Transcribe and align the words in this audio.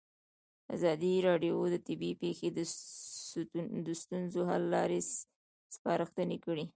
ازادي 0.75 1.13
راډیو 1.27 1.55
د 1.73 1.75
طبیعي 1.87 2.15
پېښې 2.21 2.47
د 3.87 3.89
ستونزو 4.01 4.41
حل 4.49 4.63
لارې 4.75 4.99
سپارښتنې 5.75 6.37
کړي. 6.45 6.65